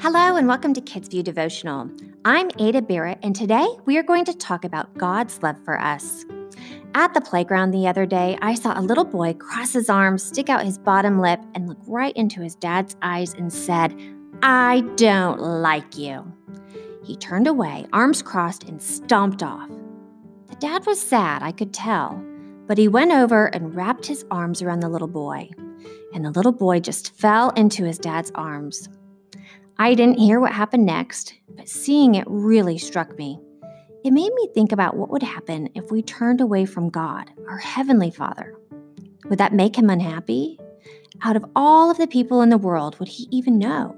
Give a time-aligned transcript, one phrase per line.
[0.00, 1.90] Hello, and welcome to Kids View Devotional.
[2.24, 6.24] I'm Ada Barrett, and today we are going to talk about God's love for us.
[6.94, 10.48] At the playground the other day, I saw a little boy cross his arms, stick
[10.48, 13.92] out his bottom lip, and look right into his dad's eyes and said,
[14.40, 16.32] I don't like you.
[17.02, 19.68] He turned away, arms crossed, and stomped off.
[20.46, 22.22] The dad was sad, I could tell,
[22.68, 25.50] but he went over and wrapped his arms around the little boy,
[26.14, 28.88] and the little boy just fell into his dad's arms.
[29.80, 33.38] I didn't hear what happened next, but seeing it really struck me.
[34.04, 37.58] It made me think about what would happen if we turned away from God, our
[37.58, 38.56] Heavenly Father.
[39.26, 40.58] Would that make him unhappy?
[41.22, 43.96] Out of all of the people in the world, would he even know?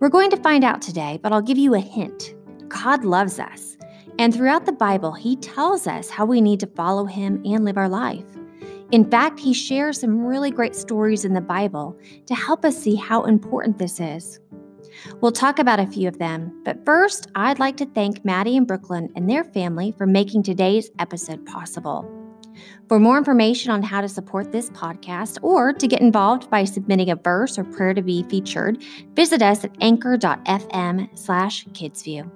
[0.00, 2.34] We're going to find out today, but I'll give you a hint.
[2.68, 3.76] God loves us.
[4.18, 7.76] And throughout the Bible, He tells us how we need to follow Him and live
[7.76, 8.24] our life.
[8.92, 12.94] In fact, He shares some really great stories in the Bible to help us see
[12.94, 14.40] how important this is.
[15.20, 18.66] We'll talk about a few of them, but first, I'd like to thank Maddie and
[18.66, 22.10] Brooklyn and their family for making today's episode possible.
[22.88, 27.10] For more information on how to support this podcast or to get involved by submitting
[27.10, 28.82] a verse or prayer to be featured,
[29.14, 32.30] visit us at anchor.fm slash kidsview.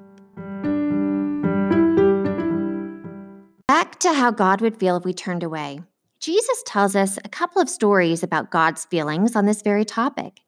[3.66, 5.80] Back to how God would feel if we turned away.
[6.20, 10.40] Jesus tells us a couple of stories about God's feelings on this very topic.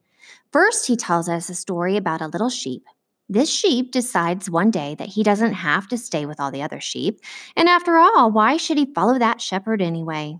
[0.52, 2.84] First, he tells us a story about a little sheep.
[3.28, 6.80] This sheep decides one day that he doesn't have to stay with all the other
[6.80, 7.20] sheep.
[7.56, 10.36] And after all, why should he follow that shepherd anyway?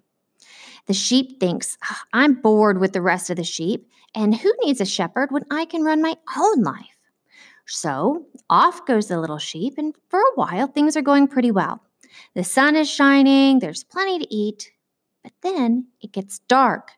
[0.87, 1.79] The sheep thinks,
[2.13, 5.65] I'm bored with the rest of the sheep, and who needs a shepherd when I
[5.65, 6.99] can run my own life?
[7.67, 11.83] So off goes the little sheep, and for a while, things are going pretty well.
[12.35, 14.73] The sun is shining, there's plenty to eat,
[15.23, 16.91] but then it gets dark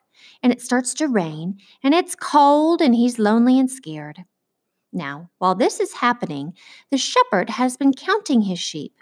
[0.43, 4.23] and it starts to rain, and it's cold, and he's lonely and scared.
[4.93, 6.53] Now, while this is happening,
[6.89, 8.93] the shepherd has been counting his sheep.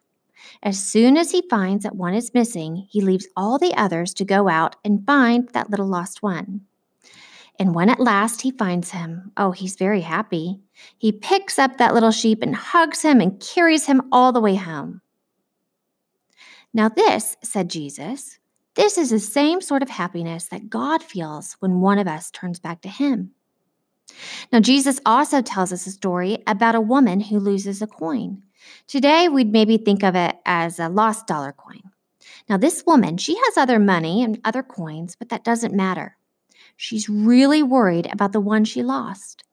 [0.61, 4.25] As soon as he finds that one is missing, he leaves all the others to
[4.25, 6.61] go out and find that little lost one.
[7.59, 10.59] And when at last he finds him, oh, he's very happy.
[10.97, 14.55] He picks up that little sheep and hugs him and carries him all the way
[14.55, 15.01] home.
[16.73, 18.39] Now, this, said Jesus,
[18.75, 22.59] this is the same sort of happiness that God feels when one of us turns
[22.59, 23.31] back to Him.
[24.51, 28.43] Now, Jesus also tells us a story about a woman who loses a coin.
[28.87, 31.81] Today, we'd maybe think of it as a lost dollar coin.
[32.49, 36.17] Now, this woman, she has other money and other coins, but that doesn't matter.
[36.75, 39.43] She's really worried about the one she lost.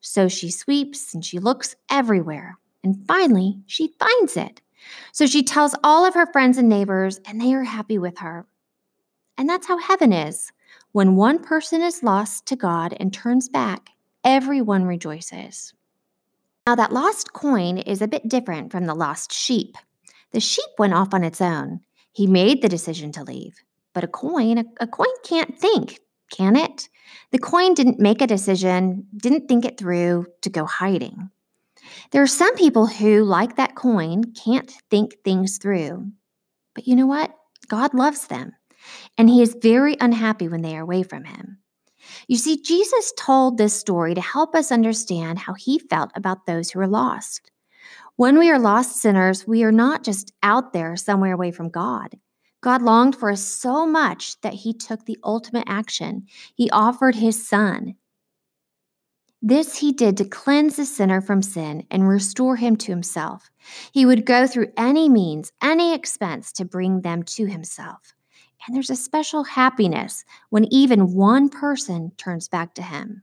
[0.00, 2.58] So she sweeps and she looks everywhere.
[2.84, 4.60] And finally, she finds it.
[5.12, 8.46] So she tells all of her friends and neighbors, and they are happy with her.
[9.38, 10.52] And that's how heaven is.
[10.90, 13.90] When one person is lost to God and turns back,
[14.24, 15.72] everyone rejoices.
[16.66, 19.76] Now, that lost coin is a bit different from the lost sheep.
[20.32, 21.80] The sheep went off on its own.
[22.12, 23.62] He made the decision to leave.
[23.94, 26.00] But a coin, a, a coin can't think,
[26.30, 26.88] can it?
[27.30, 31.30] The coin didn't make a decision, didn't think it through to go hiding.
[32.10, 36.10] There are some people who, like that coin, can't think things through.
[36.74, 37.30] But you know what?
[37.68, 38.52] God loves them
[39.16, 41.58] and he is very unhappy when they are away from him.
[42.26, 46.70] You see, Jesus told this story to help us understand how he felt about those
[46.70, 47.50] who are lost.
[48.16, 52.18] When we are lost sinners, we are not just out there somewhere away from God.
[52.60, 56.26] God longed for us so much that he took the ultimate action.
[56.54, 57.94] He offered his son.
[59.40, 63.50] This he did to cleanse the sinner from sin and restore him to himself.
[63.92, 68.14] He would go through any means, any expense to bring them to himself.
[68.66, 73.22] And there's a special happiness when even one person turns back to him.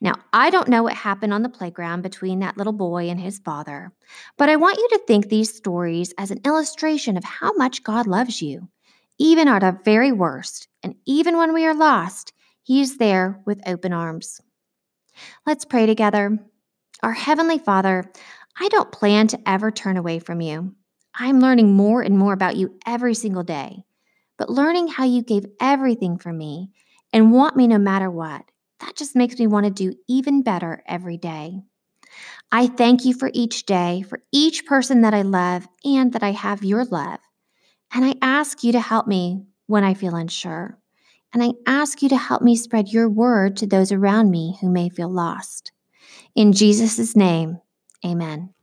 [0.00, 3.38] Now, I don't know what happened on the playground between that little boy and his
[3.38, 3.92] father,
[4.36, 8.06] but I want you to think these stories as an illustration of how much God
[8.06, 8.68] loves you.
[9.18, 13.66] Even at our very worst, and even when we are lost, He is there with
[13.66, 14.40] open arms.
[15.46, 16.38] Let's pray together.
[17.02, 18.10] Our Heavenly Father,
[18.58, 20.74] I don't plan to ever turn away from you.
[21.14, 23.84] I'm learning more and more about you every single day
[24.38, 26.70] but learning how you gave everything for me
[27.12, 28.44] and want me no matter what,
[28.80, 31.60] that just makes me want to do even better every day.
[32.52, 36.32] I thank you for each day, for each person that I love, and that I
[36.32, 37.18] have your love.
[37.92, 40.78] And I ask you to help me when I feel unsure.
[41.32, 44.70] And I ask you to help me spread your word to those around me who
[44.70, 45.72] may feel lost.
[46.34, 47.60] In Jesus' name,
[48.04, 48.54] amen.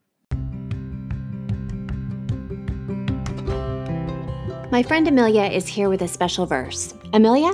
[4.74, 6.96] My friend Amelia is here with a special verse.
[7.14, 7.54] Amelia?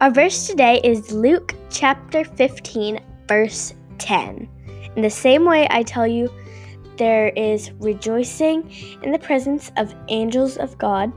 [0.00, 4.48] Our verse today is Luke chapter 15, verse 10.
[4.94, 6.32] In the same way, I tell you,
[6.98, 8.70] there is rejoicing
[9.02, 11.12] in the presence of angels of God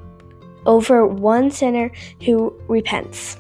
[0.66, 1.92] over one sinner
[2.26, 3.38] who repents.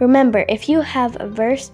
[0.00, 1.70] Remember, if you have a verse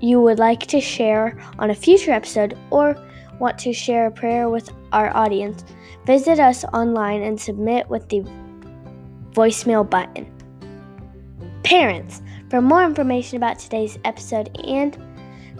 [0.00, 2.96] you would like to share on a future episode or
[3.42, 5.64] want to share a prayer with our audience,
[6.06, 8.20] visit us online and submit with the
[9.32, 10.30] voicemail button.
[11.64, 14.96] Parents, for more information about today's episode and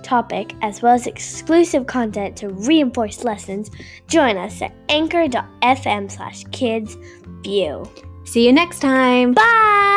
[0.02, 3.70] topic, as well as exclusive content to reinforce lessons,
[4.06, 6.96] join us at anchor.fm slash kids
[7.42, 7.84] view.
[8.24, 9.34] See you next time.
[9.34, 9.91] Bye!